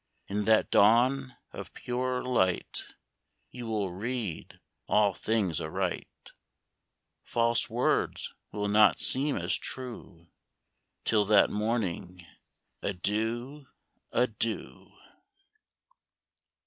[0.27, 2.87] In that dawn of purer light
[3.51, 6.31] You will read all things aright,
[7.23, 10.25] False words will not seem as true;
[11.05, 12.25] Till that morn,—
[12.81, 13.67] adieu,
[14.11, 14.91] adieu